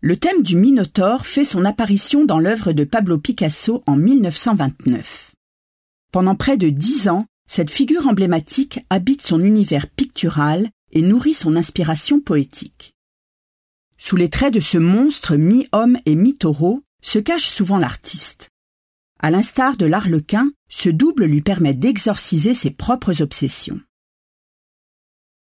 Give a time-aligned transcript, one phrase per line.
[0.00, 5.32] Le thème du Minotaure fait son apparition dans l'œuvre de Pablo Picasso en 1929.
[6.12, 11.56] Pendant près de dix ans, cette figure emblématique habite son univers pictural et nourrit son
[11.56, 12.92] inspiration poétique.
[13.96, 18.50] Sous les traits de ce monstre mi-homme et mi-taureau se cache souvent l'artiste.
[19.18, 23.80] À l'instar de l'arlequin, ce double lui permet d'exorciser ses propres obsessions.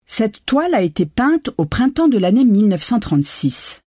[0.06, 3.82] Cette toile a été peinte au printemps de l'année 1936.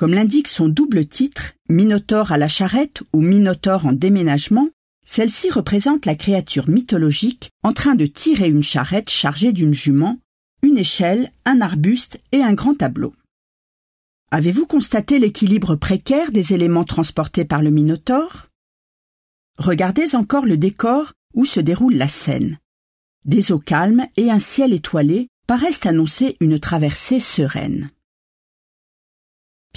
[0.00, 4.70] Comme l'indique son double titre, Minotaure à la charrette ou Minotaure en déménagement,
[5.04, 10.18] celle-ci représente la créature mythologique en train de tirer une charrette chargée d'une jument,
[10.62, 13.12] une échelle, un arbuste et un grand tableau.
[14.30, 18.46] Avez-vous constaté l'équilibre précaire des éléments transportés par le Minotaure
[19.58, 22.58] Regardez encore le décor où se déroule la scène.
[23.26, 27.90] Des eaux calmes et un ciel étoilé paraissent annoncer une traversée sereine.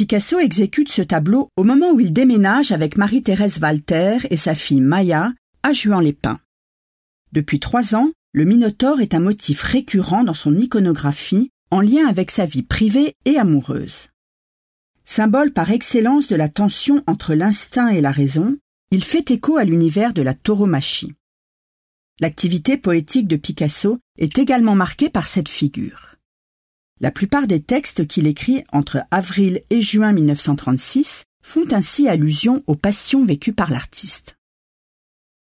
[0.03, 4.81] Picasso exécute ce tableau au moment où il déménage avec Marie-Thérèse Walter et sa fille
[4.81, 5.31] Maya
[5.63, 6.41] à Juan-les-Pins.
[7.31, 12.31] Depuis trois ans, le Minotaure est un motif récurrent dans son iconographie en lien avec
[12.31, 14.09] sa vie privée et amoureuse.
[15.05, 18.57] Symbole par excellence de la tension entre l'instinct et la raison,
[18.91, 21.13] il fait écho à l'univers de la tauromachie.
[22.19, 26.15] L'activité poétique de Picasso est également marquée par cette figure.
[27.03, 32.77] La plupart des textes qu'il écrit entre avril et juin 1936 font ainsi allusion aux
[32.77, 34.37] passions vécues par l'artiste.